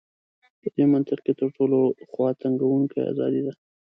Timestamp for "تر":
1.39-1.47